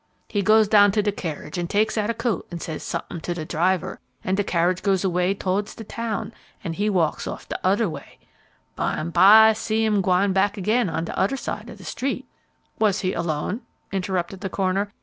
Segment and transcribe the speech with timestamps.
[0.27, 3.21] He goes down to de kerridge an' takes out a coat an' says sump' in
[3.21, 7.47] to de driver, an' de kerridge goes away tow'ds de town, an' he walks off
[7.47, 8.17] de oder way.
[8.75, 12.27] Bime'by I see 'im gwine back again on de oder side ob de street"
[12.79, 13.61] "Was he alone?"
[13.91, 14.91] interrupted the coroner.